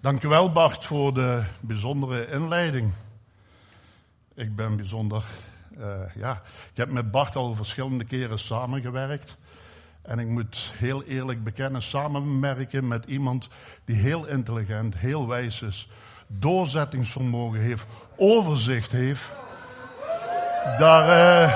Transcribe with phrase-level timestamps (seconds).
[0.00, 2.92] Dankjewel Bart voor de bijzondere inleiding.
[4.34, 5.24] Ik ben bijzonder,
[5.78, 5.84] uh,
[6.14, 9.36] ja, ik heb met Bart al verschillende keren samengewerkt.
[10.02, 13.48] En ik moet heel eerlijk bekennen, samenwerken met iemand
[13.84, 15.88] die heel intelligent, heel wijs is,
[16.26, 17.86] doorzettingsvermogen heeft,
[18.16, 19.30] overzicht heeft.
[20.78, 21.08] Daar,
[21.48, 21.54] uh,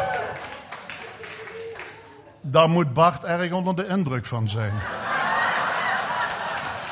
[2.47, 4.75] daar moet Bart erg onder de indruk van zijn.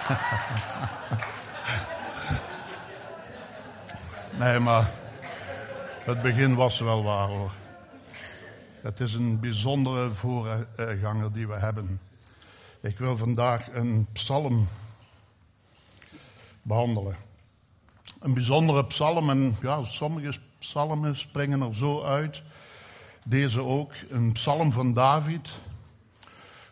[4.43, 4.91] Nee, maar
[6.05, 7.53] het begin was wel waar hoor.
[8.81, 12.01] Het is een bijzondere voorganger die we hebben.
[12.81, 14.69] Ik wil vandaag een psalm
[16.63, 17.17] behandelen.
[18.21, 22.43] Een bijzondere psalm en ja, sommige psalmen springen er zo uit.
[23.25, 25.55] Deze ook, een psalm van David.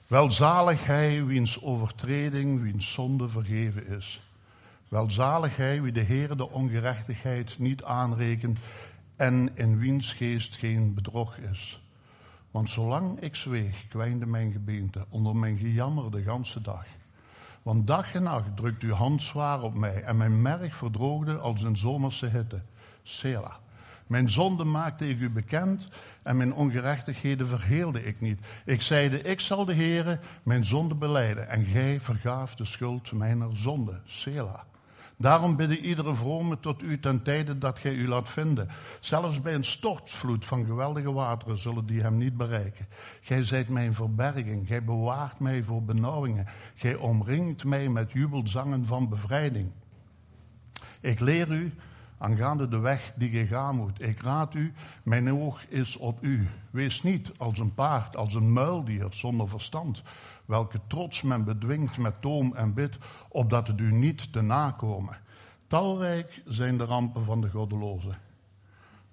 [0.07, 4.21] Welzalig hij wiens overtreding, wiens zonde vergeven is.
[4.91, 8.61] Welzalig hij wie de Heer de ongerechtigheid niet aanrekent
[9.17, 11.83] en in wiens geest geen bedrog is.
[12.51, 16.87] Want zolang ik zweeg, kwijnde mijn gebeente onder mijn gejammer de ganse dag.
[17.63, 21.63] Want dag en nacht drukt uw hand zwaar op mij en mijn merg verdroogde als
[21.63, 22.63] een zomerse hitte.
[23.03, 23.59] Sela.
[24.07, 25.89] Mijn zonde maakte ik u bekend
[26.23, 28.41] en mijn ongerechtigheden verheelde ik niet.
[28.65, 33.57] Ik zeide, ik zal de Heere mijn zonde beleiden en gij vergaaf de schuld mijner
[33.57, 34.01] zonde.
[34.05, 34.69] Sela.
[35.21, 38.69] Daarom bidden iedere vrome tot u ten tijde dat gij u laat vinden.
[39.01, 42.87] Zelfs bij een stortvloed van geweldige wateren zullen die hem niet bereiken.
[43.21, 46.47] Gij zijt mijn verberging, gij bewaart mij voor benauwingen.
[46.75, 49.71] Gij omringt mij met jubelzangen van bevrijding.
[51.01, 51.75] Ik leer u
[52.19, 54.03] aangaande de weg die gij gaan moet.
[54.03, 56.49] Ik raad u, mijn oog is op u.
[56.71, 60.03] Wees niet als een paard, als een muildier zonder verstand
[60.51, 62.99] welke trots men bedwingt met toom en bid,
[63.29, 65.17] opdat het u niet te nakomen.
[65.67, 68.19] Talrijk zijn de rampen van de goddelozen.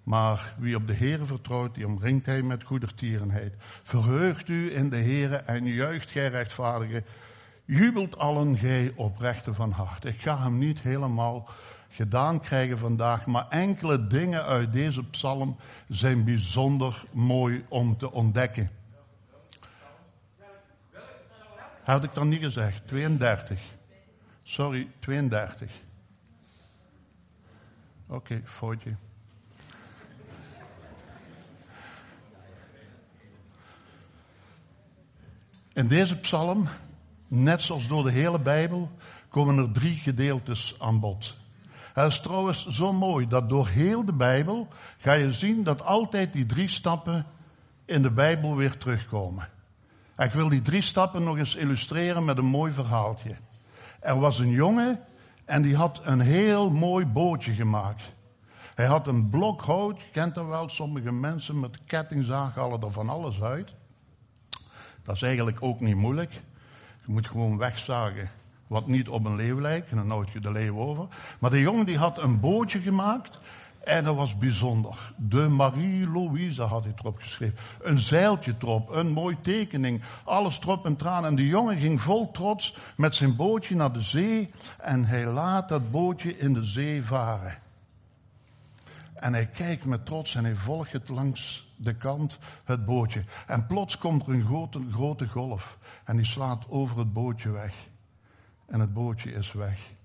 [0.03, 3.53] Maar wie op de Heere vertrouwt, die omringt hij met goedertierenheid.
[3.83, 7.03] Verheugt u in de Heere en juicht gij rechtvaardige.
[7.65, 10.05] Jubelt allen gij oprechte van hart.
[10.05, 11.49] Ik ga hem niet helemaal
[11.89, 15.57] gedaan krijgen vandaag, maar enkele dingen uit deze psalm
[15.87, 18.71] zijn bijzonder mooi om te ontdekken.
[21.87, 22.87] Had ik dan niet gezegd.
[22.87, 23.61] 32.
[24.43, 25.71] Sorry, 32.
[28.07, 28.95] Oké, okay, foutje.
[35.73, 36.67] In deze psalm,
[37.27, 38.91] net zoals door de hele Bijbel,
[39.29, 41.37] komen er drie gedeeltes aan bod.
[41.93, 44.67] Het is trouwens zo mooi dat door heel de Bijbel
[44.99, 47.25] ga je zien dat altijd die drie stappen
[47.85, 49.55] in de Bijbel weer terugkomen.
[50.17, 53.35] Ik wil die drie stappen nog eens illustreren met een mooi verhaaltje.
[53.99, 54.99] Er was een jongen
[55.45, 58.03] en die had een heel mooi bootje gemaakt.
[58.75, 63.09] Hij had een blok hout, kent er wel, sommige mensen met kettingzaag halen er van
[63.09, 63.73] alles uit.
[65.03, 66.33] Dat is eigenlijk ook niet moeilijk.
[67.05, 68.29] Je moet gewoon wegzagen
[68.67, 71.07] wat niet op een leeuw lijkt, en dan nooit je de leeuw over.
[71.39, 73.39] Maar de jongen die had een bootje gemaakt
[73.87, 75.11] en dat was bijzonder.
[75.17, 77.57] De Marie-Louise had hij erop geschreven.
[77.81, 80.01] Een zeiltje erop, een mooie tekening.
[80.23, 81.25] Alles trop en traan.
[81.25, 84.51] En de jongen ging vol trots met zijn bootje naar de zee.
[84.77, 87.57] En hij laat dat bootje in de zee varen.
[89.13, 93.23] En hij kijkt met trots en hij volgt het langs de kant, het bootje.
[93.47, 95.77] En plots komt er een grote, grote golf.
[96.03, 97.75] En die slaat over het bootje weg.
[98.65, 99.95] En het bootje is weg.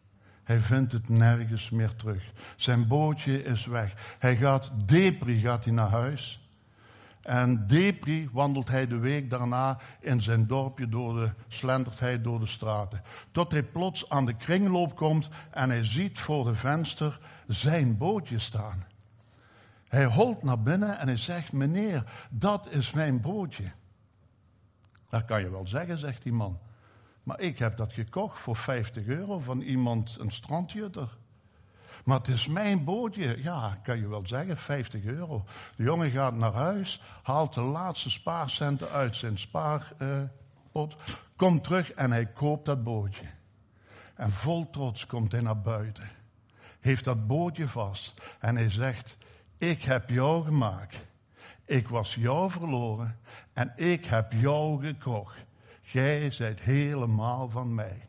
[0.44, 2.32] Hij vindt het nergens meer terug.
[2.56, 4.16] Zijn bootje is weg.
[4.18, 6.42] Hij gaat depri gaat hij naar huis.
[7.22, 12.40] En depri wandelt hij de week daarna in zijn dorpje door de, slentert hij door
[12.40, 13.02] de straten.
[13.30, 18.38] Tot hij plots aan de kringloop komt en hij ziet voor de venster zijn bootje
[18.38, 18.84] staan.
[19.88, 23.72] Hij holt naar binnen en hij zegt, meneer, dat is mijn bootje.
[25.08, 26.58] Dat kan je wel zeggen, zegt die man.
[27.22, 31.16] Maar ik heb dat gekocht voor 50 euro van iemand, een strandjutter.
[32.04, 33.42] Maar het is mijn bootje.
[33.42, 35.44] Ja, kan je wel zeggen, 50 euro.
[35.76, 40.96] De jongen gaat naar huis, haalt de laatste spaarcenten uit zijn spaarpot,
[41.36, 43.26] komt terug en hij koopt dat bootje.
[44.14, 46.08] En vol trots komt hij naar buiten.
[46.80, 49.16] Heeft dat bootje vast en hij zegt,
[49.58, 51.06] ik heb jou gemaakt.
[51.64, 53.18] Ik was jou verloren
[53.52, 55.36] en ik heb jou gekocht.
[55.92, 58.08] Gij zijt helemaal van mij.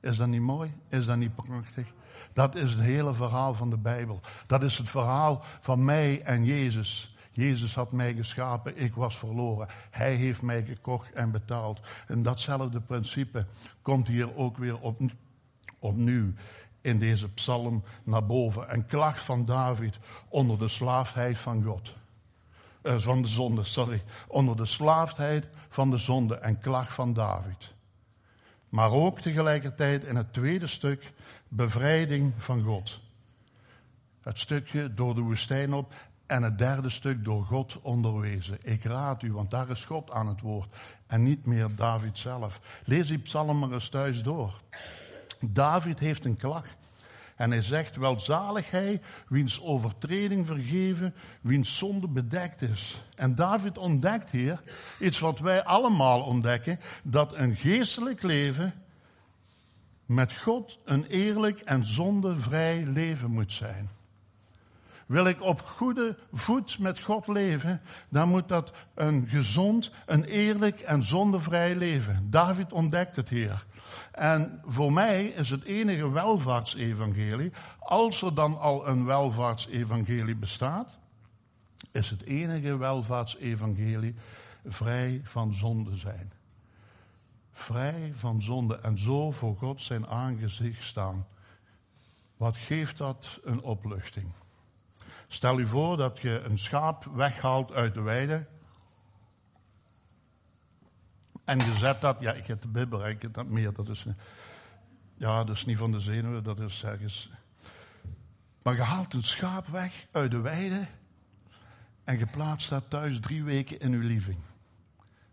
[0.00, 0.74] Is dat niet mooi?
[0.88, 1.92] Is dat niet prachtig?
[2.32, 4.20] Dat is het hele verhaal van de Bijbel.
[4.46, 7.16] Dat is het verhaal van mij en Jezus.
[7.30, 9.68] Jezus had mij geschapen, ik was verloren.
[9.90, 11.80] Hij heeft mij gekocht en betaald.
[12.06, 13.46] En datzelfde principe
[13.82, 14.98] komt hier ook weer op,
[15.78, 16.32] opnieuw
[16.80, 18.72] in deze psalm naar boven.
[18.72, 19.98] Een klacht van David
[20.28, 21.98] onder de slaafheid van God.
[22.82, 24.02] Uh, van de zonde, sorry.
[24.28, 27.74] Onder de slaafheid van de zonde en klacht van David.
[28.68, 31.12] Maar ook tegelijkertijd in het tweede stuk
[31.48, 33.00] bevrijding van God.
[34.22, 35.94] Het stukje door de woestijn op
[36.26, 38.58] en het derde stuk door God onderwezen.
[38.62, 42.60] Ik raad u, want daar is God aan het woord en niet meer David zelf.
[42.84, 44.60] Lees die psalm maar eens thuis door.
[45.40, 46.89] David heeft een klacht.
[47.40, 53.02] En hij zegt, welzalig hij, wiens overtreding vergeven, wiens zonde bedekt is.
[53.14, 54.60] En David ontdekt hier
[54.98, 58.74] iets wat wij allemaal ontdekken, dat een geestelijk leven
[60.06, 63.90] met God een eerlijk en zondevrij leven moet zijn.
[65.10, 70.80] Wil ik op goede voet met God leven, dan moet dat een gezond, een eerlijk
[70.80, 72.30] en zondevrij leven.
[72.30, 73.66] David ontdekt het hier.
[74.12, 80.98] En voor mij is het enige welvaartsevangelie, als er dan al een welvaartsevangelie bestaat,
[81.92, 84.14] is het enige welvaartsevangelie
[84.66, 86.32] vrij van zonde zijn.
[87.52, 91.26] Vrij van zonde en zo voor God zijn aangezicht staan.
[92.36, 94.32] Wat geeft dat een opluchting?
[95.32, 98.46] Stel u voor dat je een schaap weghaalt uit de weide.
[101.44, 104.06] En je zet dat, ja, ik heb de bibber, ik dat meer, dat is,
[105.14, 107.30] ja, dat is niet van de zenuwen, dat is ergens.
[108.62, 110.86] Maar je haalt een schaap weg uit de weide
[112.04, 114.38] en je plaatst dat thuis drie weken in uw living.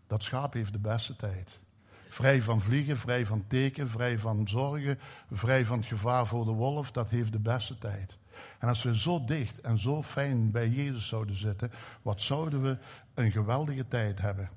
[0.06, 1.60] Dat schaap heeft de beste tijd.
[2.08, 4.98] Vrij van vliegen, vrij van teken, vrij van zorgen,
[5.30, 8.18] vrij van het gevaar voor de wolf, dat heeft de beste tijd.
[8.58, 11.70] En als we zo dicht en zo fijn bij Jezus zouden zitten,
[12.02, 12.78] wat zouden we
[13.14, 14.50] een geweldige tijd hebben.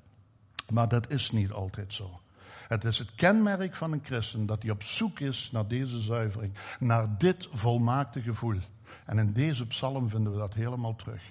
[0.70, 2.20] Maar dat is niet altijd zo.
[2.68, 6.54] Het is het kenmerk van een christen dat hij op zoek is naar deze zuivering,
[6.80, 8.60] naar dit volmaakte gevoel.
[9.06, 11.22] En in deze psalm vinden we dat helemaal terug.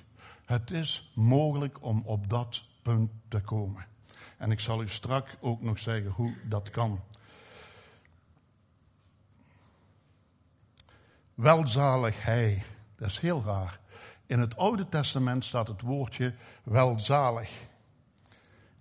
[0.44, 3.86] Het is mogelijk om op dat punt te komen.
[4.36, 7.00] En ik zal u straks ook nog zeggen hoe dat kan.
[11.40, 12.62] Welzalig hij.
[12.96, 13.80] Dat is heel raar.
[14.26, 17.50] In het Oude Testament staat het woordje welzalig.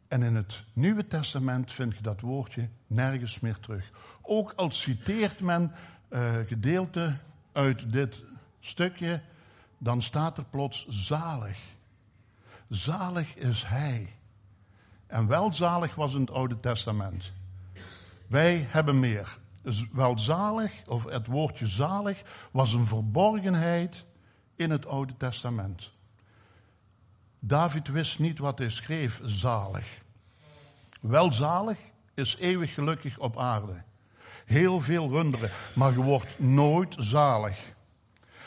[0.08, 3.92] En in het Nieuwe Testament vind je dat woordje nergens meer terug.
[4.22, 5.72] Ook al citeert men
[6.10, 7.18] uh, gedeelte
[7.52, 8.24] uit dit
[8.60, 9.22] stukje,
[9.78, 11.60] dan staat er plots zalig.
[12.70, 14.16] Zalig is hij.
[15.08, 17.32] En welzalig was in het Oude Testament.
[18.28, 19.38] Wij hebben meer
[19.92, 22.22] welzalig, of het woordje zalig,
[22.52, 24.06] was een verborgenheid
[24.56, 25.92] in het Oude Testament.
[27.40, 30.02] David wist niet wat hij schreef, zalig.
[31.02, 31.78] Welzalig
[32.14, 33.84] is eeuwig gelukkig op aarde.
[34.46, 37.58] Heel veel runderen, maar je wordt nooit zalig.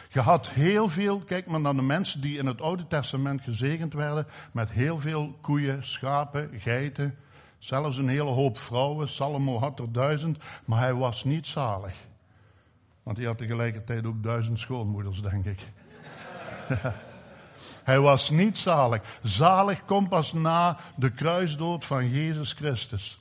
[0.08, 3.92] Je had heel veel, kijk maar naar de mensen die in het Oude Testament gezegend
[3.92, 7.18] werden, met heel veel koeien, schapen, geiten,
[7.62, 9.08] Zelfs een hele hoop vrouwen.
[9.08, 11.94] Salomo had er duizend, maar hij was niet zalig.
[13.02, 15.58] Want hij had tegelijkertijd ook duizend schoonmoeders, denk ik.
[17.84, 19.18] hij was niet zalig.
[19.22, 23.18] Zalig komt pas na de kruisdood van Jezus Christus.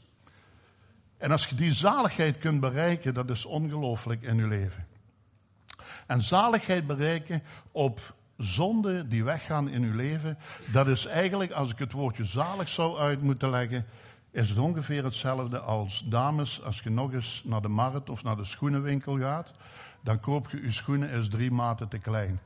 [1.17, 4.87] En als je die zaligheid kunt bereiken, dat is ongelooflijk in je leven.
[6.05, 10.37] En zaligheid bereiken op zonden die weggaan in uw leven,
[10.71, 13.85] dat is eigenlijk, als ik het woordje zalig zou uit moeten leggen,
[14.31, 18.35] is het ongeveer hetzelfde als dames, als je nog eens naar de markt of naar
[18.35, 19.51] de schoenenwinkel gaat,
[20.01, 22.39] dan koop je je schoenen is drie maten te klein.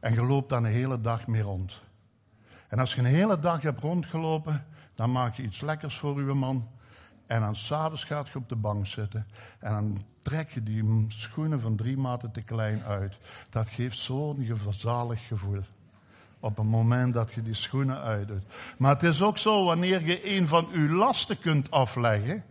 [0.00, 1.82] En je loopt dan een hele dag mee rond.
[2.68, 6.34] En als je een hele dag hebt rondgelopen, dan maak je iets lekkers voor je
[6.34, 6.68] man.
[7.26, 9.26] En dan s'avonds gaat je op de bank zitten.
[9.58, 13.18] En dan trek je die schoenen van drie maten te klein uit.
[13.50, 15.62] Dat geeft zo'n gezalig gevoel
[16.44, 18.42] op het moment dat je die schoenen uitdoet.
[18.78, 22.44] Maar het is ook zo, wanneer je een van uw lasten kunt afleggen,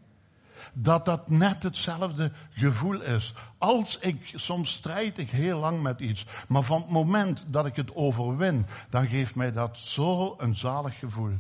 [0.74, 3.34] dat dat net hetzelfde gevoel is.
[3.58, 7.76] Als ik, soms strijd ik heel lang met iets, maar van het moment dat ik
[7.76, 11.38] het overwin, dan geeft mij dat zo een zalig gevoel.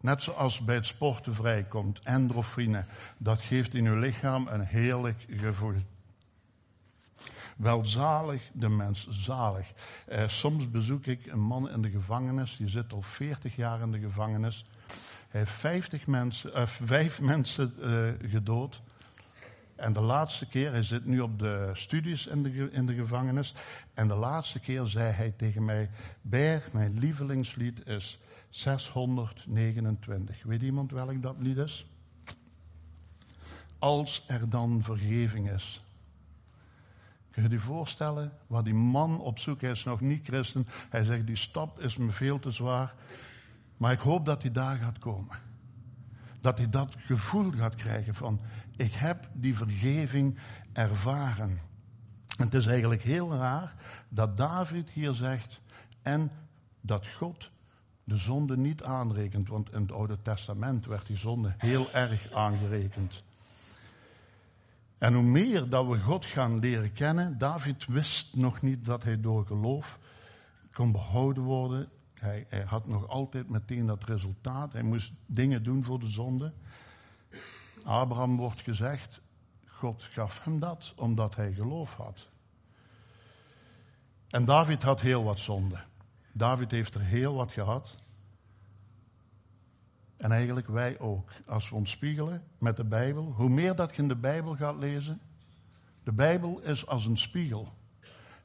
[0.00, 2.84] Net zoals bij het sporten vrijkomt, endorfine,
[3.16, 5.74] dat geeft in uw lichaam een heerlijk gevoel.
[7.58, 9.72] Welzalig de mens, zalig.
[10.06, 13.90] Eh, soms bezoek ik een man in de gevangenis, die zit al 40 jaar in
[13.90, 14.64] de gevangenis.
[15.28, 18.82] Hij heeft 50 mensen, uh, vijf mensen uh, gedood.
[19.76, 23.54] En de laatste keer, hij zit nu op de studies in de, in de gevangenis.
[23.94, 30.42] En de laatste keer zei hij tegen mij: Berg, mijn lievelingslied is 629.
[30.42, 31.86] Weet iemand welk dat lied is?
[33.78, 35.80] Als er dan vergeving is
[37.38, 40.66] Kun je je voorstellen waar die man op zoek is, nog niet christen.
[40.88, 42.94] Hij zegt, die stap is me veel te zwaar.
[43.76, 45.38] Maar ik hoop dat hij daar gaat komen.
[46.40, 48.40] Dat hij dat gevoel gaat krijgen van,
[48.76, 50.38] ik heb die vergeving
[50.72, 51.60] ervaren.
[52.36, 53.74] En het is eigenlijk heel raar
[54.08, 55.60] dat David hier zegt,
[56.02, 56.30] en
[56.80, 57.50] dat God
[58.04, 59.48] de zonde niet aanrekent.
[59.48, 63.24] Want in het Oude Testament werd die zonde heel erg aangerekend.
[64.98, 69.20] En hoe meer dat we God gaan leren kennen, David wist nog niet dat hij
[69.20, 69.98] door geloof
[70.72, 71.88] kon behouden worden.
[72.14, 74.72] Hij, had nog altijd meteen dat resultaat.
[74.72, 76.52] Hij moest dingen doen voor de zonde.
[77.84, 79.20] Abraham wordt gezegd,
[79.66, 82.28] God gaf hem dat omdat hij geloof had.
[84.28, 85.78] En David had heel wat zonde.
[86.32, 87.94] David heeft er heel wat gehad.
[90.18, 91.30] En eigenlijk wij ook.
[91.46, 93.32] Als we ons spiegelen met de Bijbel.
[93.32, 95.20] Hoe meer dat je in de Bijbel gaat lezen.
[96.02, 97.68] De Bijbel is als een spiegel.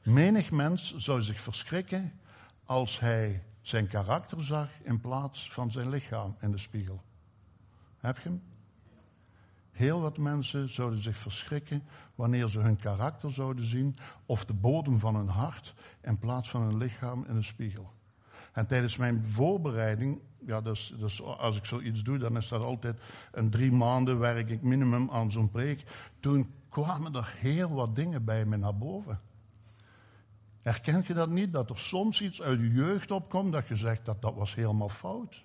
[0.02, 2.12] Menig mens zou zich verschrikken
[2.64, 7.02] als hij zijn karakter zag in plaats van zijn lichaam in de spiegel.
[7.98, 8.42] Heb je hem?
[9.70, 11.82] Heel wat mensen zouden zich verschrikken
[12.14, 16.62] wanneer ze hun karakter zouden zien of de bodem van hun hart in plaats van
[16.62, 17.92] hun lichaam in de spiegel.
[18.54, 23.00] En tijdens mijn voorbereiding, ja, dus, dus als ik zoiets doe, dan is dat altijd
[23.32, 25.84] een drie maanden werk ik minimum aan zo'n preek.
[26.20, 29.20] Toen kwamen er heel wat dingen bij me naar boven.
[30.62, 31.52] Herkent je dat niet?
[31.52, 34.88] Dat er soms iets uit je jeugd opkomt dat je zegt dat dat was helemaal
[34.88, 35.42] fout.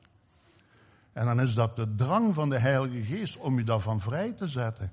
[1.13, 4.47] En dan is dat de drang van de Heilige Geest om je daarvan vrij te
[4.47, 4.91] zetten.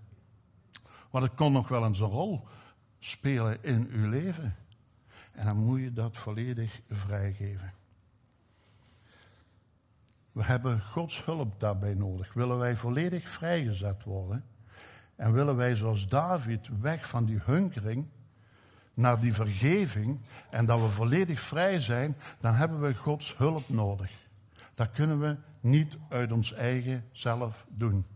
[1.10, 2.46] Want het kon nog wel eens een rol
[2.98, 4.56] spelen in uw leven.
[5.32, 7.72] En dan moet je dat volledig vrijgeven.
[10.36, 12.32] We hebben Gods hulp daarbij nodig.
[12.32, 14.44] Willen wij volledig vrijgezet worden?
[15.14, 18.06] En willen wij zoals David weg van die hunkering
[18.94, 24.10] naar die vergeving en dat we volledig vrij zijn, dan hebben we Gods hulp nodig.
[24.74, 28.06] Dat kunnen we niet uit ons eigen zelf doen.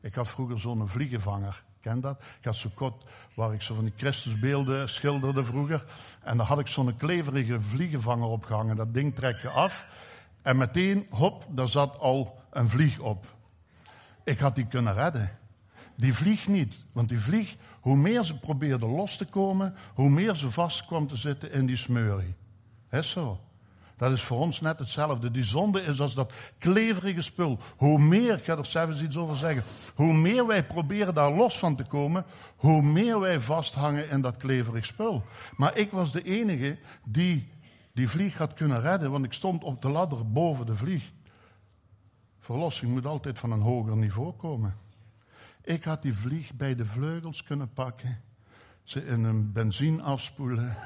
[0.00, 1.64] Ik had vroeger zo'n vliegenvanger.
[1.80, 2.20] Ken dat?
[2.38, 3.04] Ik had zo kort
[3.34, 5.84] waar ik zo van die Christusbeelden schilderde vroeger.
[6.22, 8.76] En daar had ik zo'n kleverige vliegenvanger opgehangen.
[8.76, 10.06] Dat ding trek je af.
[10.42, 13.36] En meteen, hop, daar zat al een vlieg op.
[14.24, 15.38] Ik had die kunnen redden.
[15.96, 16.84] Die vlieg niet.
[16.92, 21.06] Want die vlieg, hoe meer ze probeerde los te komen, hoe meer ze vast kwam
[21.06, 22.34] te zitten in die smeurie.
[22.90, 23.40] Is zo.
[23.98, 25.30] Dat is voor ons net hetzelfde.
[25.30, 27.58] Die zonde is als dat kleverige spul.
[27.76, 29.64] Hoe meer, ik ga er zelfs iets over zeggen,
[29.94, 32.24] hoe meer wij proberen daar los van te komen,
[32.56, 35.22] hoe meer wij vasthangen in dat kleverig spul.
[35.56, 37.48] Maar ik was de enige die
[37.98, 41.12] die vlieg had kunnen redden, want ik stond op de ladder boven de vlieg.
[42.38, 44.76] Verlossing moet altijd van een hoger niveau komen.
[45.62, 48.20] Ik had die vlieg bij de vleugels kunnen pakken,
[48.82, 50.76] ze in een benzine afspoelen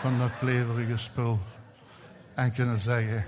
[0.00, 1.38] van dat kleverige spul
[2.34, 3.24] en kunnen zeggen.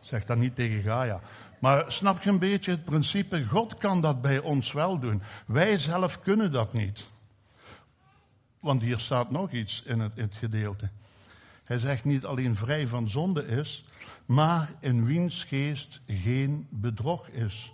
[0.00, 1.20] Zeg dat niet tegen Gaia.
[1.58, 3.44] Maar snap je een beetje het principe?
[3.44, 5.22] God kan dat bij ons wel doen.
[5.46, 7.10] Wij zelf kunnen dat niet.
[8.60, 10.90] Want hier staat nog iets in het, het gedeelte.
[11.64, 13.84] Hij zegt niet alleen vrij van zonde is,
[14.26, 17.72] maar in wiens geest geen bedrog is.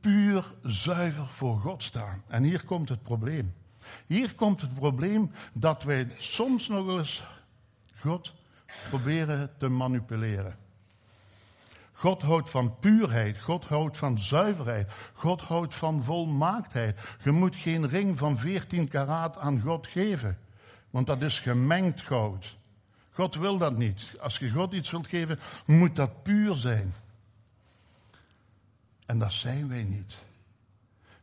[0.00, 2.22] Puur zuiver voor God staan.
[2.28, 3.54] En hier komt het probleem.
[4.06, 7.22] Hier komt het probleem dat wij soms nog eens
[8.00, 8.34] God
[8.88, 10.63] proberen te manipuleren.
[12.04, 13.40] God houdt van puurheid.
[13.40, 14.92] God houdt van zuiverheid.
[15.12, 17.00] God houdt van volmaaktheid.
[17.22, 20.38] Je moet geen ring van 14 karaat aan God geven.
[20.90, 22.56] Want dat is gemengd goud.
[23.10, 24.12] God wil dat niet.
[24.20, 26.92] Als je God iets wilt geven, moet dat puur zijn.
[29.06, 30.14] En dat zijn wij niet.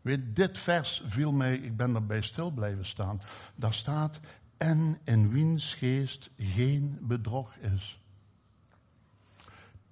[0.02, 3.22] Weet, dit vers viel mij, ik ben erbij stil blijven staan.
[3.56, 4.20] Daar staat,
[4.58, 8.01] en in wiens geest geen bedrog is.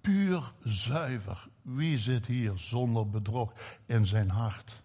[0.01, 1.48] Puur zuiver.
[1.62, 3.53] Wie zit hier zonder bedrog
[3.86, 4.84] in zijn hart?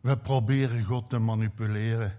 [0.00, 2.18] We proberen God te manipuleren.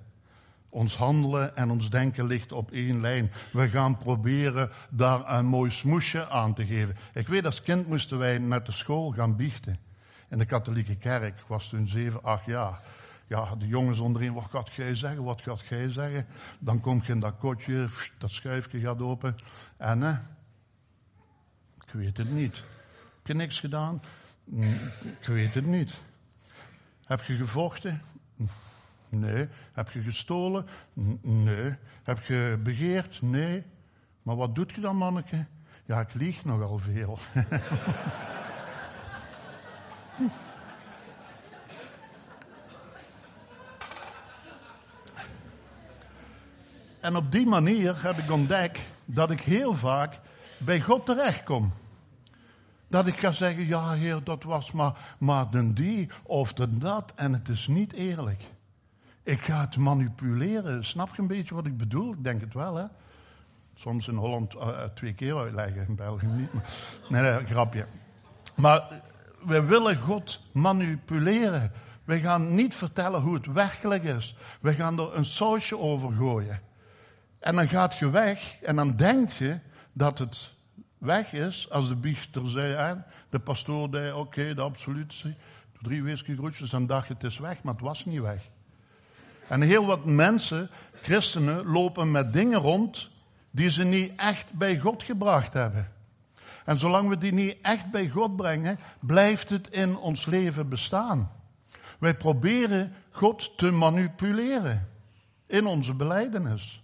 [0.70, 3.32] Ons handelen en ons denken ligt op één lijn.
[3.52, 6.96] We gaan proberen daar een mooi smoesje aan te geven.
[7.14, 9.78] Ik weet, als kind moesten wij met de school gaan biechten.
[10.30, 11.38] In de katholieke kerk.
[11.38, 12.82] Ik was toen zeven, acht jaar.
[13.28, 16.26] Ja, de jongens onderin, wat gaat jij zeggen, wat gaat jij zeggen?
[16.60, 19.36] Dan kom je in dat kotje, dat schuifje gaat open.
[19.78, 20.20] En, ik
[21.98, 22.56] ik weet het niet.
[22.56, 24.02] Heb je niks gedaan?
[25.20, 25.96] Ik weet het niet.
[27.06, 28.02] Heb je gevochten?
[29.10, 29.48] Nee.
[29.74, 30.68] Heb je gestolen?
[31.22, 31.76] Nee.
[32.04, 33.22] Heb je begeerd?
[33.22, 33.64] Nee.
[34.22, 35.46] Maar wat doet je dan, manneke?
[35.86, 37.20] Ja, ik lieg nogal veel.
[47.02, 50.20] en op die manier heb ik ontdekt dat ik heel vaak
[50.58, 51.74] bij God terechtkom.
[52.88, 57.14] Dat ik ga zeggen, ja heer, dat was maar, maar die of de dat.
[57.16, 58.44] En het is niet eerlijk.
[59.24, 60.84] Ik ga het manipuleren.
[60.84, 62.14] Snap je een beetje wat ik bedoel?
[62.14, 62.86] Ik denk het wel, hè.
[63.76, 66.54] Soms in Holland uh, twee keer uitleggen, in België niet.
[66.54, 67.86] Maar, nee, grapje.
[68.56, 69.02] Maar
[69.46, 71.72] we willen God manipuleren.
[72.04, 74.36] We gaan niet vertellen hoe het werkelijk is.
[74.62, 76.62] We gaan er een sausje over gooien.
[77.40, 79.60] En dan gaat je weg en dan denk je
[79.94, 80.54] dat het
[80.98, 85.36] weg is als de biechter zei, en de pastoor zei, oké, de absolutie,
[85.82, 88.50] drie whiskygroetjes, dan dacht je het is weg, maar het was niet weg.
[89.48, 90.70] En heel wat mensen,
[91.02, 93.10] christenen, lopen met dingen rond
[93.52, 95.92] die ze niet echt bij God gebracht hebben.
[96.66, 101.32] En zolang we die niet echt bij God brengen, blijft het in ons leven bestaan.
[102.00, 104.90] Wij proberen God te manipuleren
[105.46, 106.84] in onze beleidenis.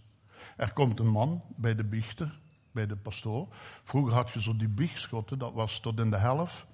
[0.57, 2.39] Er komt een man bij de biechter,
[2.73, 3.47] bij de pastoor.
[3.83, 6.65] Vroeger had je zo die biegschotten, dat was tot in de helft.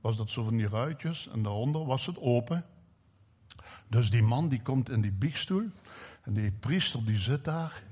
[0.00, 2.64] Was dat zo van die ruitjes en daaronder was het open.
[3.86, 5.70] Dus die man die komt in die biechtstoel
[6.22, 7.82] en die priester die zit daar.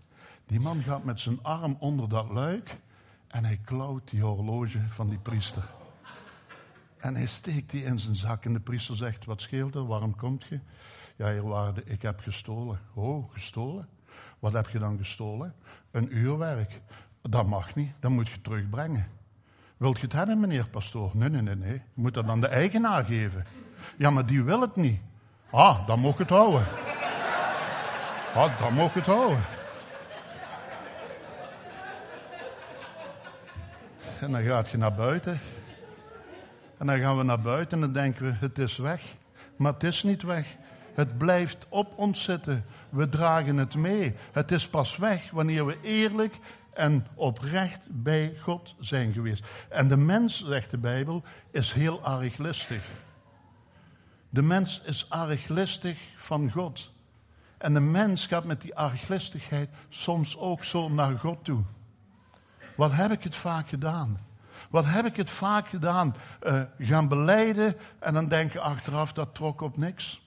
[0.46, 2.76] Die man gaat met zijn arm onder dat luik
[3.28, 5.64] en hij klauwt die horloge van die priester.
[6.96, 10.16] En hij steekt die in zijn zak en de priester zegt, wat scheelt er, waarom
[10.16, 10.60] komt je?
[11.16, 12.80] Ja, heer waarde, ik heb gestolen.
[12.94, 13.88] Oh, gestolen?
[14.38, 15.54] Wat heb je dan gestolen?
[15.90, 16.80] Een uurwerk.
[17.28, 19.09] Dat mag niet, dat moet je terugbrengen.
[19.76, 21.11] Wilt je het hebben, meneer pastoor?
[21.12, 21.73] Nee, nee, nee, nee.
[21.73, 23.47] Je moet dat aan de eigenaar geven.
[23.97, 25.00] Ja, maar die wil het niet.
[25.50, 26.64] Ah, dan mag het houden.
[28.35, 29.45] Ah, dan mag het houden.
[34.21, 35.40] En dan gaat je naar buiten.
[36.78, 39.02] En dan gaan we naar buiten en dan denken we, het is weg.
[39.56, 40.56] Maar het is niet weg.
[40.95, 42.64] Het blijft op ons zitten.
[42.89, 44.15] We dragen het mee.
[44.32, 46.34] Het is pas weg wanneer we eerlijk
[46.76, 49.45] en oprecht bij God zijn geweest.
[49.69, 52.84] En de mens, zegt de Bijbel, is heel erg listig.
[54.30, 56.91] De mens is arglistig van God.
[57.58, 61.65] En de mens gaat met die arglistigheid soms ook zo naar God toe.
[62.75, 64.21] Wat heb ik het vaak gedaan?
[64.71, 66.17] Wat heb ik het vaak gedaan?
[66.43, 70.25] Uh, gaan beleiden en dan denken achteraf dat trok op niks.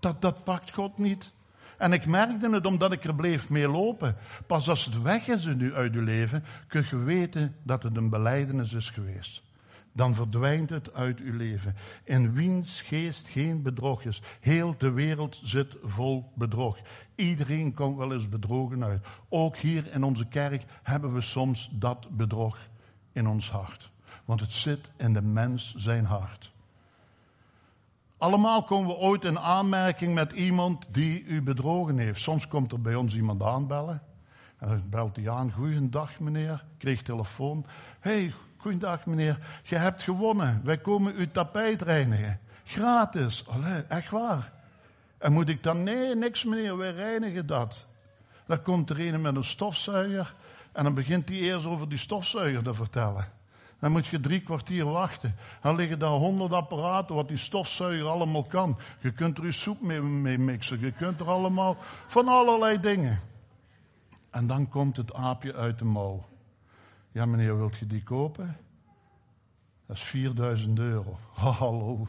[0.00, 1.32] Dat, dat pakt God niet.
[1.78, 4.16] En ik merkte het omdat ik er bleef mee lopen.
[4.46, 8.10] Pas als het weg is nu uit uw leven, kun je weten dat het een
[8.10, 9.44] beleidenis is geweest
[9.96, 11.74] dan verdwijnt het uit uw leven.
[12.04, 14.22] In wiens geest geen bedrog is.
[14.40, 16.78] Heel de wereld zit vol bedrog.
[17.14, 19.06] Iedereen komt wel eens bedrogen uit.
[19.28, 22.58] Ook hier in onze kerk hebben we soms dat bedrog
[23.12, 23.90] in ons hart.
[24.24, 26.52] Want het zit in de mens zijn hart.
[28.18, 32.20] Allemaal komen we ooit in aanmerking met iemand die u bedrogen heeft.
[32.20, 34.02] Soms komt er bij ons iemand aanbellen.
[34.58, 35.52] En dan belt hij aan.
[35.52, 36.64] Goeiedag meneer.
[36.78, 37.66] Kreeg telefoon.
[38.00, 38.34] hey,
[38.66, 40.60] Goedendag meneer, je hebt gewonnen.
[40.64, 42.40] Wij komen uw tapijt reinigen.
[42.64, 43.48] Gratis.
[43.48, 44.52] Allee, echt waar.
[45.18, 47.86] En moet ik dan, nee, niks meneer, wij reinigen dat.
[48.46, 50.34] Dan komt er een met een stofzuiger
[50.72, 53.28] en dan begint hij eerst over die stofzuiger te vertellen.
[53.78, 55.34] Dan moet je drie kwartier wachten.
[55.60, 58.78] Dan liggen daar honderd apparaten wat die stofzuiger allemaal kan.
[59.00, 60.80] Je kunt er je soep mee, mixen.
[60.80, 63.20] Je kunt er allemaal van allerlei dingen.
[64.30, 66.24] En dan komt het aapje uit de mouw.
[67.10, 68.56] Ja, meneer, wilt je die kopen?
[69.86, 71.18] Dat is 4000 euro.
[71.34, 72.06] Hallo.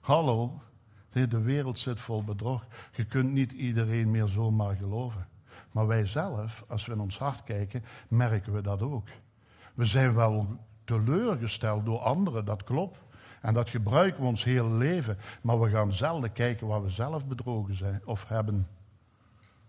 [0.00, 0.62] Hallo.
[1.10, 2.66] De wereld zit vol bedrog.
[2.92, 5.28] Je kunt niet iedereen meer zomaar geloven.
[5.72, 9.08] Maar wij zelf, als we in ons hart kijken, merken we dat ook.
[9.74, 12.98] We zijn wel teleurgesteld door anderen, dat klopt.
[13.40, 15.18] En dat gebruiken we ons hele leven.
[15.42, 18.68] Maar we gaan zelden kijken waar we zelf bedrogen zijn of hebben.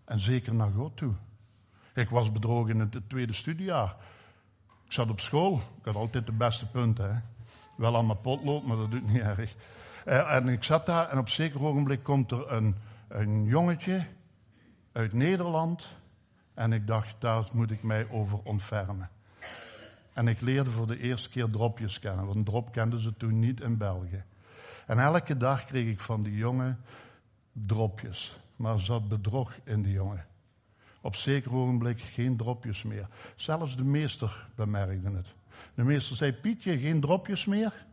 [0.05, 1.13] En zeker naar God toe.
[1.93, 3.95] Ik was bedrogen in het tweede studiejaar.
[4.85, 5.55] Ik zat op school.
[5.55, 7.23] Ik had altijd de beste punten.
[7.77, 9.55] Wel aan mijn potlood, maar dat doet niet erg.
[10.05, 12.75] Uh, en ik zat daar en op een zeker ogenblik komt er een,
[13.07, 14.05] een jongetje
[14.91, 15.89] uit Nederland.
[16.53, 19.09] En ik dacht, daar moet ik mij over ontfermen.
[20.13, 22.25] En ik leerde voor de eerste keer dropjes kennen.
[22.25, 24.23] Want drop kenden ze toen niet in België.
[24.85, 26.79] En elke dag kreeg ik van die jongen
[27.51, 28.39] dropjes.
[28.55, 30.25] Maar er zat bedrog in die jongen.
[31.01, 33.07] Op zeker ogenblik geen dropjes meer.
[33.35, 35.27] Zelfs de meester bemerkte het.
[35.73, 37.85] De meester zei, Pietje, geen dropjes meer?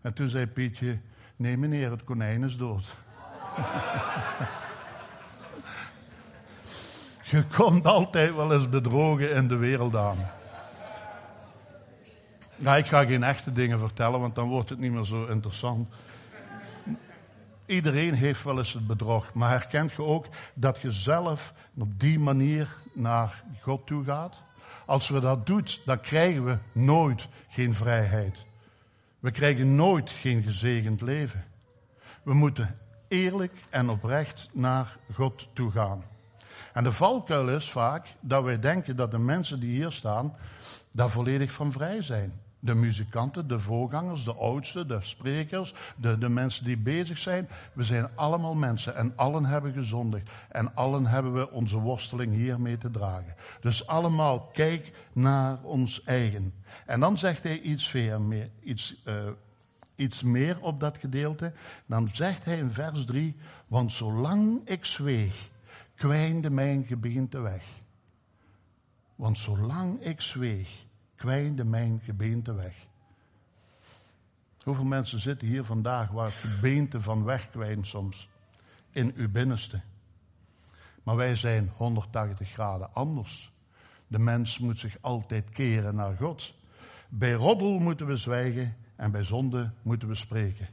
[0.00, 1.00] En toen zei Pietje,
[1.36, 2.86] nee meneer, het konijn is dood.
[7.30, 10.18] Je komt altijd wel eens bedrogen in de wereld aan.
[12.58, 15.88] Ja, ik ga geen echte dingen vertellen, want dan wordt het niet meer zo interessant.
[17.66, 22.18] Iedereen heeft wel eens het bedrog, maar herkent je ook dat je zelf op die
[22.18, 24.36] manier naar God toe gaat?
[24.86, 28.46] Als we dat doen, dan krijgen we nooit geen vrijheid.
[29.18, 31.44] We krijgen nooit geen gezegend leven.
[32.22, 32.76] We moeten
[33.08, 36.04] eerlijk en oprecht naar God toe gaan.
[36.72, 40.36] En de valkuil is vaak dat wij denken dat de mensen die hier staan,
[40.90, 42.32] daar volledig van vrij zijn.
[42.60, 47.48] De muzikanten, de voorgangers, de oudsten, de sprekers, de, de mensen die bezig zijn.
[47.72, 50.30] We zijn allemaal mensen en allen hebben gezondigd.
[50.48, 53.34] En allen hebben we onze worsteling hiermee te dragen.
[53.60, 56.54] Dus allemaal kijk naar ons eigen.
[56.86, 59.14] En dan zegt hij iets, meer, iets, uh,
[59.94, 61.52] iets meer op dat gedeelte.
[61.86, 65.48] Dan zegt hij in vers 3, want zolang ik zweeg,
[65.94, 67.64] kwijnde mijn gebeente weg.
[69.14, 70.84] Want zolang ik zweeg,
[71.18, 72.86] kwijnde mijn gebeente weg.
[74.62, 78.28] Hoeveel mensen zitten hier vandaag waar het gebeente van wegkwijnt soms
[78.90, 79.80] in uw binnenste?
[81.02, 83.52] Maar wij zijn 180 graden anders.
[84.06, 86.54] De mens moet zich altijd keren naar God.
[87.08, 90.68] Bij roddel moeten we zwijgen en bij zonde moeten we spreken.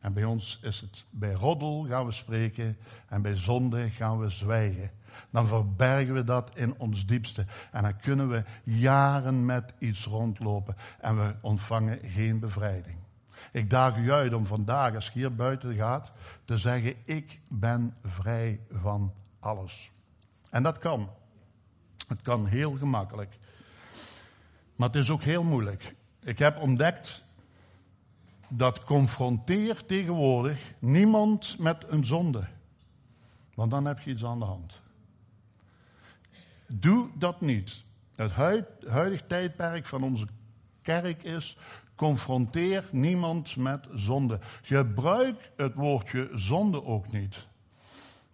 [0.00, 2.76] En bij ons is het bij roddel gaan we spreken
[3.08, 4.90] en bij zonde gaan we zwijgen.
[5.30, 7.46] Dan verbergen we dat in ons diepste.
[7.72, 12.96] En dan kunnen we jaren met iets rondlopen en we ontvangen geen bevrijding.
[13.52, 16.12] Ik daag u uit om vandaag, als je hier buiten gaat,
[16.44, 19.90] te zeggen: Ik ben vrij van alles.
[20.50, 21.10] En dat kan.
[22.06, 23.38] Het kan heel gemakkelijk.
[24.76, 25.94] Maar het is ook heel moeilijk.
[26.22, 27.24] Ik heb ontdekt
[28.48, 32.44] dat confronteert tegenwoordig niemand met een zonde.
[33.54, 34.80] Want dan heb je iets aan de hand.
[36.68, 37.84] Doe dat niet.
[38.16, 38.32] Het
[38.88, 40.26] huidige tijdperk van onze
[40.82, 41.58] kerk is,
[41.94, 44.38] confronteer niemand met zonde.
[44.62, 47.46] Gebruik het woordje zonde ook niet.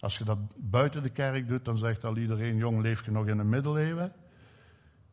[0.01, 3.27] Als je dat buiten de kerk doet, dan zegt al iedereen, jong, leef je nog
[3.27, 4.12] in de middeleeuwen?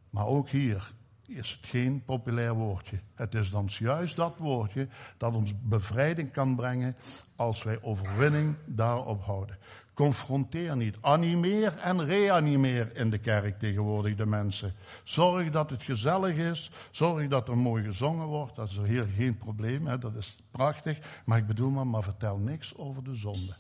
[0.10, 0.92] Maar ook hier,
[1.28, 3.00] is het geen populair woordje.
[3.16, 6.96] Het is dan juist dat woordje dat ons bevrijding kan brengen
[7.36, 9.58] als wij overwinning daarop houden.
[10.02, 10.98] Confronteer niet.
[11.02, 14.74] Animeer en reanimeer in de kerk tegenwoordig de mensen.
[15.04, 16.72] Zorg dat het gezellig is.
[16.92, 18.56] Zorg dat er mooi gezongen wordt.
[18.56, 19.88] Dat is hier geen probleem.
[19.88, 19.98] Hè?
[19.98, 21.22] Dat is prachtig.
[21.26, 23.54] Maar ik bedoel maar, maar vertel niks over de zonde.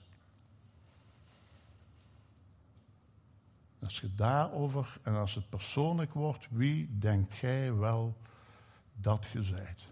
[3.83, 8.17] Als je daarover en als het persoonlijk wordt, wie denkt gij wel
[8.93, 9.87] dat je zijt?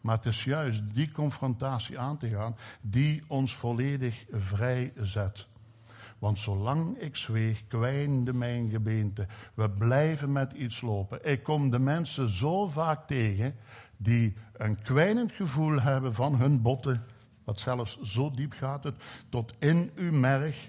[0.00, 5.50] Maar het is juist die confrontatie aan te gaan die ons volledig vrij zet.
[6.22, 9.26] Want zolang ik zweeg, kwijnde mijn gebeente.
[9.54, 11.18] We blijven met iets lopen.
[11.30, 13.54] Ik kom de mensen zo vaak tegen
[13.96, 17.04] die een kwijnend gevoel hebben van hun botten.
[17.44, 18.94] Wat zelfs zo diep gaat het,
[19.28, 20.68] tot in uw merg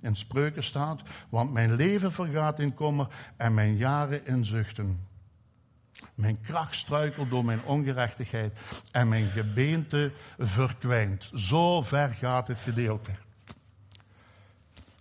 [0.00, 5.06] in spreuken staat, want mijn leven vergaat in kommer en mijn jaren in zuchten.
[6.14, 8.58] Mijn kracht struikelt door mijn ongerechtigheid
[8.92, 11.30] en mijn gebeente verkwijnt.
[11.34, 13.10] Zo ver gaat het gedeelte.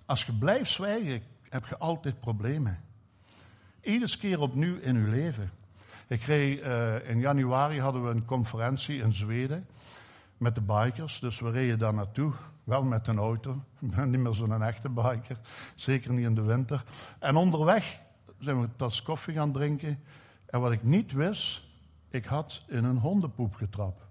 [0.08, 2.80] Als je blijft zwijgen, heb je altijd problemen.
[3.82, 5.52] Iedere keer opnieuw in je leven.
[6.08, 9.67] Ik kreeg, uh, in januari hadden we een conferentie in Zweden
[10.38, 11.20] met de bikers.
[11.20, 12.34] Dus we reden daar naartoe.
[12.63, 13.52] Wel met een auto.
[13.82, 15.38] Ik ben niet meer zo'n echte biker.
[15.76, 16.84] Zeker niet in de winter.
[17.20, 18.00] En onderweg
[18.39, 20.04] zijn we een tas koffie gaan drinken.
[20.46, 21.62] En wat ik niet wist,
[22.10, 24.02] ik had in een hondenpoep getrapt.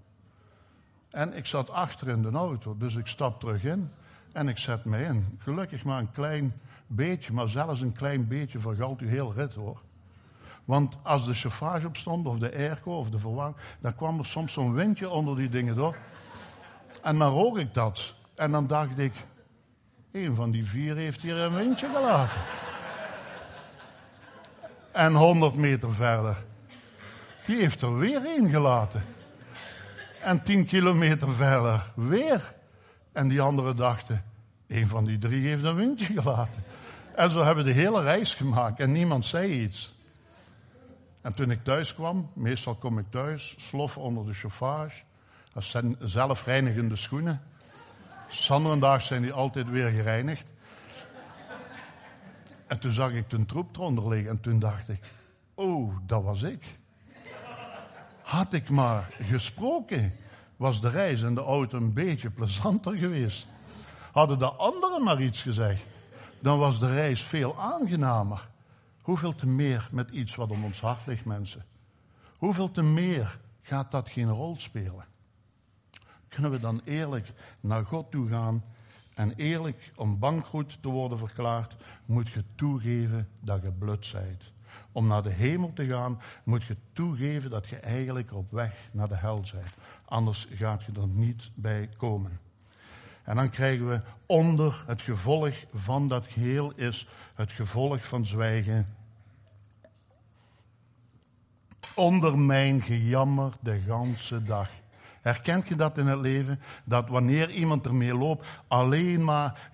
[1.10, 3.90] En ik zat achter in de auto, dus ik stap terug in
[4.36, 5.38] en ik zet me in.
[5.38, 9.80] Gelukkig maar een klein beetje, maar zelfs een klein beetje vergalt u heel rit hoor.
[10.64, 14.52] Want als de chauffage opstond, of de airco, of de verwarming, dan kwam er soms
[14.52, 15.96] zo'n windje onder die dingen door.
[17.02, 18.14] En dan rook ik dat.
[18.34, 19.12] En dan dacht ik,
[20.12, 22.40] een van die vier heeft hier een windje gelaten.
[24.92, 26.44] En honderd meter verder,
[27.44, 29.02] die heeft er weer één gelaten.
[30.22, 32.55] En tien kilometer verder weer.
[33.16, 34.24] En die anderen dachten,
[34.66, 36.62] een van die drie heeft een windje gelaten.
[37.14, 39.94] En zo hebben we de hele reis gemaakt en niemand zei iets.
[41.20, 45.02] En toen ik thuis kwam, meestal kom ik thuis, slof onder de chauffage,
[45.52, 47.42] als zelfreinigende schoenen.
[48.28, 50.50] Zanderendag zijn die altijd weer gereinigd.
[52.66, 55.00] En toen zag ik de troep eronder liggen en toen dacht ik,
[55.54, 56.64] oh, dat was ik.
[58.22, 60.12] Had ik maar gesproken,
[60.56, 63.46] was de reis in de auto een beetje plezanter geweest.
[64.12, 65.86] Hadden de anderen maar iets gezegd,
[66.40, 68.48] dan was de reis veel aangenamer.
[69.02, 71.64] Hoeveel te meer met iets wat om ons hart ligt, mensen.
[72.36, 75.04] Hoeveel te meer gaat dat geen rol spelen.
[76.28, 78.64] kunnen we dan eerlijk naar God toe gaan.
[79.14, 84.55] En eerlijk, om bankroet te worden verklaard, moet je toegeven dat je blut bent.
[84.96, 89.08] Om naar de hemel te gaan, moet je toegeven dat je eigenlijk op weg naar
[89.08, 89.72] de hel bent.
[90.04, 92.38] Anders gaat je er niet bij komen.
[93.24, 98.96] En dan krijgen we onder het gevolg van dat geheel is het gevolg van zwijgen.
[101.94, 104.70] Onder mijn gejammer de ganse dag.
[105.22, 106.60] Herkent je dat in het leven?
[106.84, 109.68] Dat wanneer iemand ermee loopt, alleen maar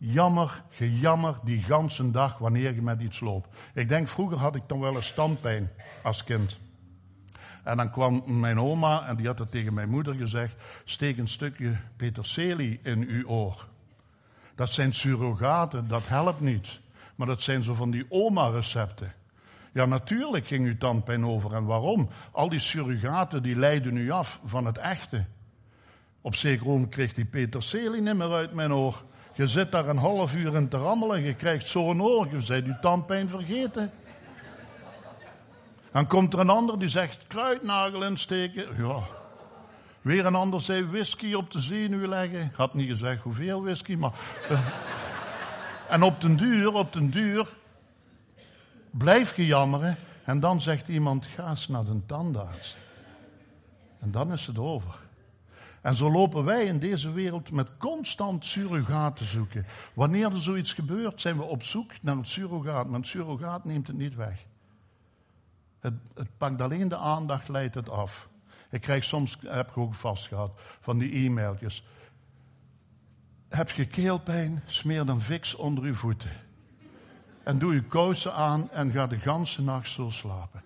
[0.00, 3.48] gejammer, gejammer die ganse dag wanneer je met iets loopt.
[3.74, 5.70] Ik denk, vroeger had ik dan wel een standpijn
[6.02, 6.58] als kind.
[7.64, 10.54] En dan kwam mijn oma en die had het tegen mijn moeder gezegd:
[10.84, 13.68] steek een stukje peterselie in uw oor.
[14.54, 16.80] Dat zijn surrogaten, dat helpt niet.
[17.14, 19.12] Maar dat zijn zo van die oma-recepten.
[19.72, 21.54] Ja, natuurlijk ging uw tandpijn over.
[21.54, 22.08] En waarom?
[22.32, 25.24] Al die surrogaten die leiden u af van het echte.
[26.20, 29.04] Op zeker moment kreeg die peterselie niet meer uit mijn oor.
[29.36, 31.22] Je zit daar een half uur in te rammelen.
[31.22, 32.28] Je krijgt zo'n oor.
[32.30, 33.90] Je bent uw tandpijn vergeten.
[35.92, 38.66] Dan komt er een ander die zegt kruidnagel insteken.
[38.76, 39.00] Ja.
[40.00, 42.52] Weer een ander zei whisky op de zenuw leggen.
[42.54, 44.12] Had niet gezegd hoeveel whisky, maar.
[44.48, 44.66] Eh.
[45.88, 47.48] en op den duur, op den duur.
[48.90, 49.96] Blijf je jammeren.
[50.24, 52.76] En dan zegt iemand: ga eens naar de tandarts.
[53.98, 55.05] En dan is het over.
[55.86, 59.66] En zo lopen wij in deze wereld met constant surrogaten zoeken.
[59.94, 62.86] Wanneer er zoiets gebeurt, zijn we op zoek naar een surrogaat.
[62.86, 64.46] Maar een surrogaat neemt het niet weg.
[65.80, 68.28] Het, het pakt alleen de aandacht, leidt het af.
[68.70, 71.86] Ik krijg soms, heb ik ook vast gehad, van die e-mailtjes.
[73.48, 76.30] Heb je keelpijn, smeer dan fix onder uw voeten.
[77.42, 80.62] En doe je kousen aan en ga de ganse nacht zo slapen.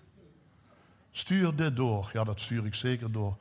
[1.10, 2.10] Stuur dit door.
[2.12, 3.36] Ja, dat stuur ik zeker door.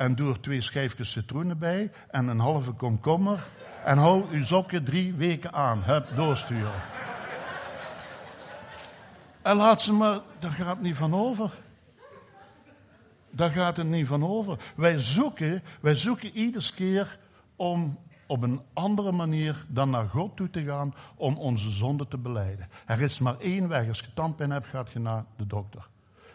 [0.00, 3.48] En doe er twee schijfjes citroenen bij en een halve komkommer.
[3.84, 5.82] En hou uw sokken drie weken aan.
[5.82, 6.80] Hup, doorsturen.
[9.42, 11.58] En laat ze maar, daar gaat het niet van over.
[13.30, 14.58] Daar gaat het niet van over.
[14.76, 17.18] Wij zoeken, wij zoeken iedere keer
[17.56, 22.18] om op een andere manier dan naar God toe te gaan om onze zonde te
[22.18, 22.68] beleiden.
[22.86, 23.88] Er is maar één weg.
[23.88, 25.88] Als je tandpijn hebt, gaat je naar de dokter.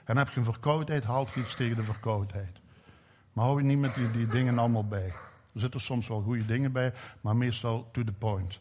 [0.04, 2.64] En heb je een verkoudheid, haalt je iets tegen de verkoudheid.
[3.36, 5.14] Maar hou je niet met die, dingen allemaal bij.
[5.54, 8.60] Er zitten soms wel goede dingen bij, maar meestal to the point.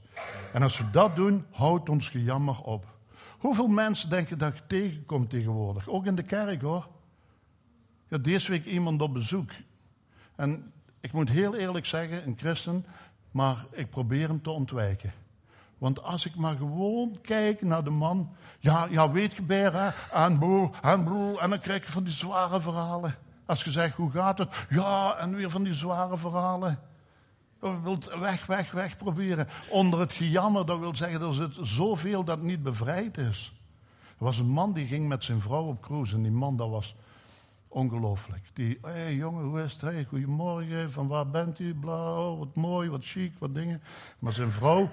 [0.52, 2.84] En als we dat doen, houdt ons gejammer op.
[3.38, 5.88] Hoeveel mensen denken dat je tegenkomt tegenwoordig?
[5.88, 6.88] Ook in de kerk hoor.
[8.08, 9.50] Ja, deze week iemand op bezoek.
[10.36, 12.86] En ik moet heel eerlijk zeggen, een christen,
[13.30, 15.12] maar ik probeer hem te ontwijken.
[15.78, 18.34] Want als ik maar gewoon kijk naar de man.
[18.58, 20.70] Ja, ja weet je, Bera, en broer.
[20.82, 23.14] En dan krijg je van die zware verhalen.
[23.46, 24.66] Als je zegt, hoe gaat het?
[24.68, 26.78] Ja, en weer van die zware verhalen.
[27.60, 29.48] Je wilt weg, weg, weg proberen.
[29.70, 33.52] Onder het gejammer, dat wil zeggen, er zit zoveel dat niet bevrijd is.
[34.18, 36.14] Er was een man die ging met zijn vrouw op cruise.
[36.14, 36.96] En die man, dat was
[37.68, 38.50] ongelooflijk.
[38.52, 39.80] Die, hé jongen, hoe is het?
[39.80, 41.74] Hey, goedemorgen, van waar bent u?
[41.74, 43.82] Blauw, wat mooi, wat chic, wat dingen.
[44.18, 44.90] Maar zijn vrouw,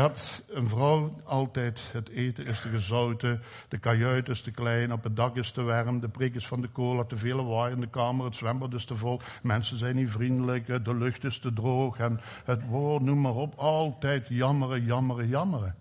[0.00, 5.04] had een vrouw altijd, het eten is te gezouten, de kajuit is te klein, op
[5.04, 7.80] het dak is te warm, de prik is van de cola, te veel lawaai in
[7.80, 11.52] de kamer, het zwembad is te vol, mensen zijn niet vriendelijk, de lucht is te
[11.52, 15.76] droog en het woord, noem maar op, altijd jammeren, jammeren, jammeren.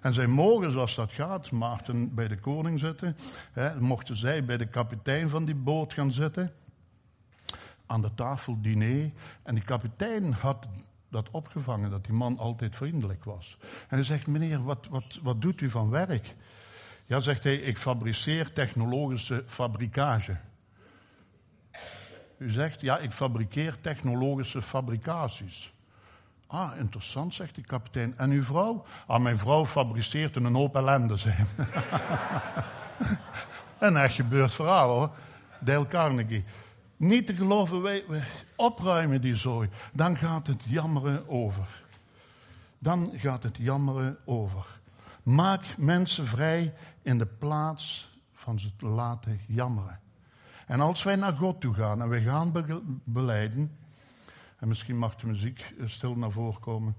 [0.00, 3.16] En zij mogen, zoals dat gaat, Maarten bij de koning zitten,
[3.52, 6.52] hè, mochten zij bij de kapitein van die boot gaan zitten,
[7.86, 9.10] aan de tafel diner,
[9.42, 10.66] en die kapitein had
[11.14, 13.56] dat opgevangen, dat die man altijd vriendelijk was.
[13.60, 16.34] En hij zegt, meneer, wat, wat, wat doet u van werk?
[17.06, 20.36] Ja, zegt hij, ik fabriceer technologische fabrikage.
[22.38, 25.72] U zegt, ja, ik fabriceer technologische fabricaties.
[26.46, 28.18] Ah, interessant, zegt de kapitein.
[28.18, 28.84] En uw vrouw?
[29.06, 31.34] Ah, mijn vrouw fabriceert een hoop ellende, zei
[33.78, 35.10] Een echt gebeurd verhaal hoor.
[35.60, 36.44] Dale Carnegie.
[37.04, 38.04] Niet te geloven, wij,
[38.56, 39.68] opruimen die zooi.
[39.92, 41.84] Dan gaat het jammeren over.
[42.78, 44.66] Dan gaat het jammeren over.
[45.22, 50.00] Maak mensen vrij in de plaats van ze te laten jammeren.
[50.66, 52.52] En als wij naar God toe gaan en wij gaan
[53.04, 53.76] beleiden,
[54.58, 56.96] en misschien mag de muziek stil naar voren komen,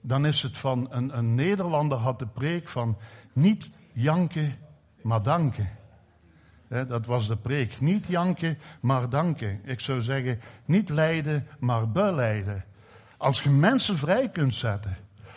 [0.00, 2.96] dan is het van een, een Nederlander had de preek van
[3.32, 4.58] niet janken,
[5.02, 5.84] maar danken
[6.68, 7.80] dat was de preek.
[7.80, 9.60] Niet janken, maar danken.
[9.64, 12.64] Ik zou zeggen, niet lijden, maar beleiden.
[13.16, 14.96] Als je mensen vrij kunt zetten,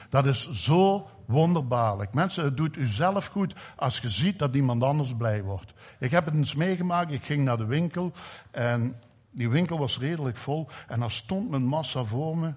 [0.09, 2.13] dat is zo wonderbaarlijk.
[2.13, 5.73] Mensen, het doet u zelf goed als je ziet dat iemand anders blij wordt.
[5.99, 8.11] Ik heb het eens meegemaakt, ik ging naar de winkel
[8.51, 8.95] en
[9.31, 12.53] Die winkel was redelijk vol en er stond een massa voor me.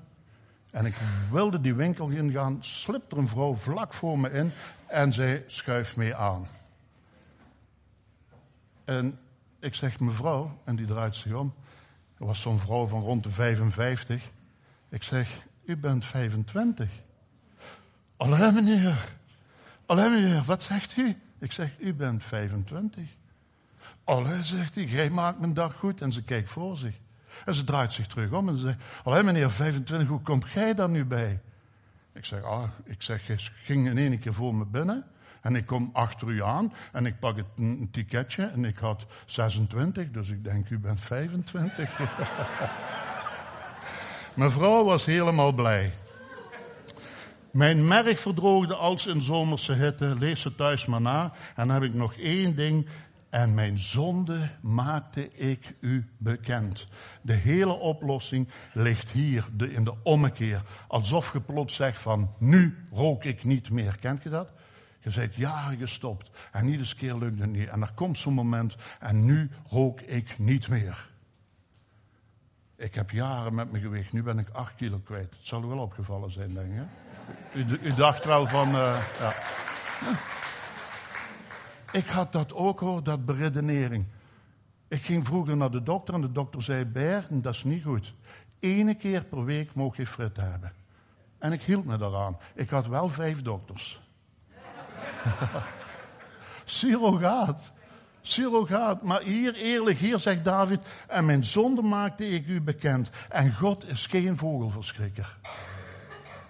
[0.71, 0.95] En ik
[1.31, 4.53] wilde die winkel ingaan, slipt er een vrouw vlak voor me in
[4.87, 6.47] en zij schuift mee aan.
[8.85, 9.19] En
[9.61, 11.55] ik zeg mevrouw, en die draait zich om.
[12.19, 14.31] Er was zo'n vrouw van rond de 55.
[14.89, 16.91] Ik zeg, u bent 25.
[18.17, 19.09] Alleen meneer,
[19.87, 21.17] alleen meneer, wat zegt u?
[21.39, 23.09] Ik zeg, u bent 25.
[24.05, 26.01] Allee, zegt hij, jij maakt mijn dag goed.
[26.01, 26.99] En ze kijkt voor zich.
[27.45, 30.75] En ze draait zich terug om en ze zegt, allee meneer, 25, hoe komt jij
[30.75, 31.41] daar nu bij?
[32.13, 33.23] Ik zeg, ah, ik zeg,
[33.65, 35.05] ging in één keer voor me binnen.
[35.43, 39.07] En ik kom achter u aan en ik pak het, een, ticketje en ik had
[39.27, 42.01] 26, dus ik denk, u bent 25.
[44.35, 45.93] Mijn vrouw was helemaal blij.
[47.53, 50.17] Mijn merk verdroogde als in zomerse hitte.
[50.19, 51.33] Lees ze thuis maar na.
[51.57, 52.89] En dan heb ik nog één ding.
[53.31, 56.87] En mijn zonde maakte ik u bekend.
[57.23, 60.63] De hele oplossing ligt hier in de ommekeer.
[60.89, 63.99] Alsof je plots zegt van, nu rook ik niet meer.
[63.99, 64.49] Kent je dat?
[65.03, 67.69] Je bent jaren gestopt en iedere keer lukt het niet.
[67.69, 71.11] En er komt zo'n moment en nu rook ik niet meer.
[72.77, 75.35] Ik heb jaren met mijn gewicht, nu ben ik acht kilo kwijt.
[75.37, 77.81] Het zal wel opgevallen zijn, denk ik.
[77.83, 79.33] U, dacht wel van, uh, ja.
[81.93, 84.07] Ik had dat ook hoor, dat beredenering.
[84.89, 88.15] Ik ging vroeger naar de dokter en de dokter zei, Bergen, dat is niet goed.
[88.59, 90.73] Ene keer per week mocht je frit hebben.
[91.39, 92.39] En ik hield me daaraan.
[92.55, 94.01] Ik had wel vijf dokters.
[96.65, 97.71] Surrogaat.
[98.23, 99.03] Surrogaat.
[99.03, 103.11] Maar hier eerlijk, hier zegt David, en mijn zonde maakte ik u bekend.
[103.29, 105.37] En God is geen vogelverschrikker.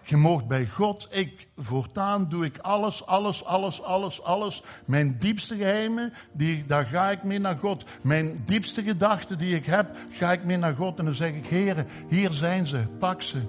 [0.04, 4.62] Je moogt bij God, ik, voortaan doe ik alles, alles, alles, alles, alles.
[4.84, 7.84] Mijn diepste geheimen, die, daar ga ik mee naar God.
[8.02, 10.98] Mijn diepste gedachten die ik heb, ga ik mee naar God.
[10.98, 13.40] En dan zeg ik, heren, hier zijn ze, pak ze.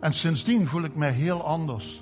[0.00, 2.00] En sindsdien voel ik mij heel anders.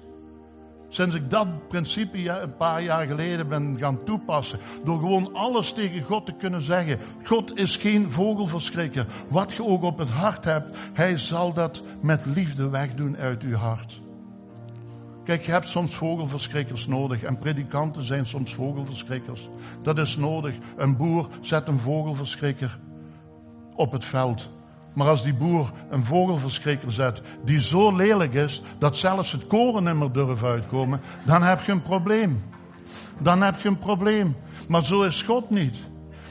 [0.89, 4.59] Sinds ik dat principe een paar jaar geleden ben gaan toepassen.
[4.85, 6.99] Door gewoon alles tegen God te kunnen zeggen.
[7.25, 9.07] God is geen vogelverschrikker.
[9.29, 13.55] Wat je ook op het hart hebt, hij zal dat met liefde wegdoen uit uw
[13.55, 14.01] hart.
[15.25, 19.49] Kijk, je hebt soms vogelverschrikkers nodig en predikanten zijn soms vogelverschrikkers.
[19.83, 20.55] Dat is nodig.
[20.77, 22.79] Een boer zet een vogelverschrikker
[23.75, 24.51] op het veld.
[24.99, 29.85] Maar als die boer een vogelverschrikker zet die zo lelijk is dat zelfs het koren
[29.85, 32.43] niet meer durft uitkomen, dan heb je een probleem.
[33.19, 34.37] Dan heb je een probleem.
[34.69, 35.77] Maar zo is God niet.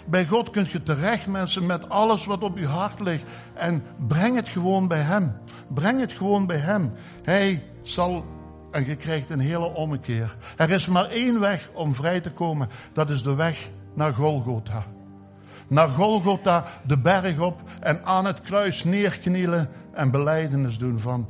[0.08, 3.24] Bij God kunt je terecht, mensen, met alles wat op je hart ligt.
[3.54, 5.38] En breng het gewoon bij Hem.
[5.74, 6.94] Breng het gewoon bij Hem.
[7.24, 8.26] Hij zal,
[8.72, 10.38] en je krijgt een hele ommekeer.
[10.58, 12.70] Er is maar één weg om vrij te komen.
[12.94, 14.86] Dat is de weg naar Golgotha
[15.68, 21.28] naar Golgotha de berg op en aan het kruis neerknielen en beleidenis doen van,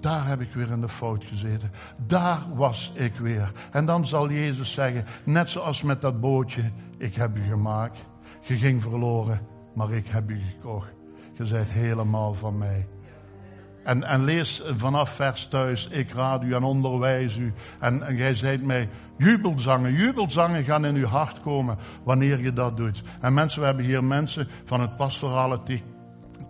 [0.00, 1.70] daar heb ik weer in de fout gezeten.
[2.06, 3.52] Daar was ik weer.
[3.70, 7.98] En dan zal Jezus zeggen, net zoals met dat bootje, ik heb u gemaakt.
[8.40, 9.40] Je ging verloren,
[9.74, 10.92] maar ik heb u gekocht.
[11.36, 12.88] Je bent helemaal van mij.
[13.84, 17.52] En, en lees vanaf vers thuis, ik raad u en onderwijs u.
[17.80, 19.92] En, en jij zijt mij jubelzangen.
[19.92, 23.00] Jubelzangen gaan in uw hart komen wanneer je dat doet.
[23.20, 25.60] En mensen, we hebben hier mensen van het pastorale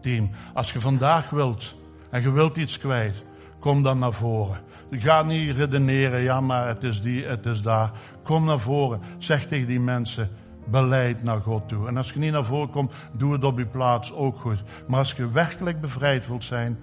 [0.01, 0.31] team.
[0.55, 1.77] Als je vandaag wilt
[2.11, 3.25] en je wilt iets kwijt,
[3.61, 4.61] kom dan naar voren.
[4.91, 7.91] Ga niet redeneren, ja maar het is die, het is daar.
[8.23, 9.01] Kom naar voren.
[9.19, 10.31] Zeg tegen die mensen,
[10.67, 11.89] beleid naar God toe.
[11.89, 14.63] En als je niet naar voren komt, doe het op je plaats ook goed.
[14.87, 16.79] Maar als je werkelijk bevrijd wilt zijn,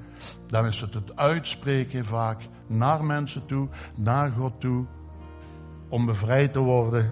[0.47, 4.85] dan is het het uitspreken vaak naar mensen toe, naar God toe,
[5.89, 7.11] om bevrijd te worden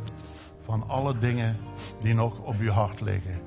[0.65, 1.57] van alle dingen
[2.01, 3.39] die nog op je hart liggen.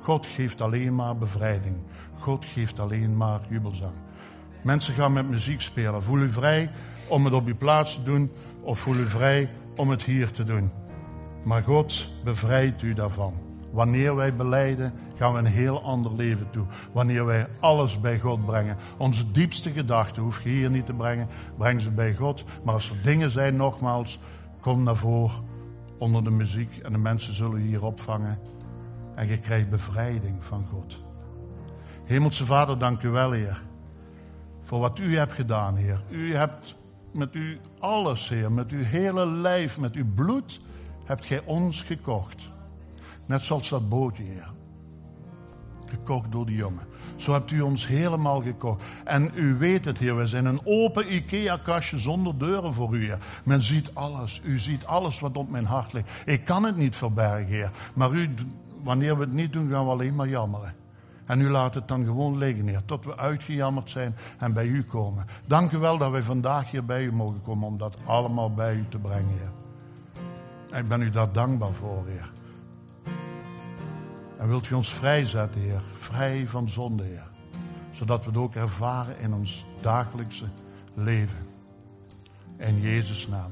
[0.00, 1.76] God geeft alleen maar bevrijding.
[2.18, 3.94] God geeft alleen maar jubelzang.
[4.62, 6.02] Mensen gaan met muziek spelen.
[6.02, 6.70] Voel u vrij
[7.08, 10.44] om het op je plaats te doen of voel u vrij om het hier te
[10.44, 10.70] doen.
[11.46, 13.34] Maar God bevrijdt u daarvan.
[13.70, 16.66] Wanneer wij beleiden, gaan we een heel ander leven toe.
[16.92, 18.76] Wanneer wij alles bij God brengen.
[18.96, 21.28] Onze diepste gedachten hoef je hier niet te brengen.
[21.56, 22.44] Breng ze bij God.
[22.64, 24.18] Maar als er dingen zijn, nogmaals,
[24.60, 25.44] kom naar voren
[25.98, 26.76] onder de muziek.
[26.76, 28.38] En de mensen zullen je hier opvangen.
[29.14, 31.00] En je krijgt bevrijding van God.
[32.04, 33.62] Hemelse Vader, dank u wel, Heer.
[34.62, 36.02] Voor wat u hebt gedaan, Heer.
[36.10, 36.76] U hebt
[37.12, 38.52] met u alles, Heer.
[38.52, 40.60] Met uw hele lijf, met uw bloed,
[41.06, 42.50] hebt gij ons gekocht.
[43.26, 44.54] Net zoals dat bootje, Heer.
[45.86, 46.86] Gekocht door die jongen.
[47.16, 48.84] Zo hebt u ons helemaal gekocht.
[49.04, 53.18] En u weet het, Heer, we zijn een open IKEA-kastje zonder deuren voor u, Heer.
[53.44, 54.40] Men ziet alles.
[54.44, 56.22] U ziet alles wat op mijn hart ligt.
[56.24, 57.70] Ik kan het niet verbergen, Heer.
[57.94, 58.34] Maar u
[58.82, 60.74] wanneer we het niet doen, gaan we alleen maar jammeren.
[61.26, 64.84] En u laat het dan gewoon liggen, Heer, tot we uitgejammerd zijn en bij u
[64.84, 65.26] komen.
[65.46, 68.74] Dank u wel dat wij vandaag hier bij u mogen komen om dat allemaal bij
[68.74, 69.55] u te brengen, Heer.
[70.76, 72.30] Ik ben u daar dankbaar voor, Heer.
[74.38, 77.30] En wilt u ons vrijzetten, Heer, vrij van zonde, Heer.
[77.92, 80.44] Zodat we het ook ervaren in ons dagelijkse
[80.94, 81.46] leven.
[82.56, 83.50] In Jezus' naam.